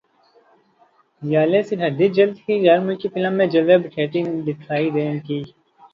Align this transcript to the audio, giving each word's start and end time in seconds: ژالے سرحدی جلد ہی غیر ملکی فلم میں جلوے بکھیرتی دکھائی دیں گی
ژالے 1.21 1.61
سرحدی 1.67 2.07
جلد 2.15 2.35
ہی 2.45 2.53
غیر 2.65 2.79
ملکی 2.85 3.07
فلم 3.13 3.33
میں 3.37 3.47
جلوے 3.53 3.77
بکھیرتی 3.83 4.19
دکھائی 4.47 4.87
دیں 4.95 5.13
گی 5.25 5.39